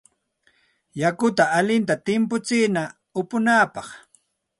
[1.01, 2.83] Yakuta allinta timputsina
[3.19, 3.87] upunapaq.